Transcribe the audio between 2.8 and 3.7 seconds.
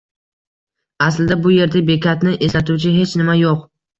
hech nima yo`q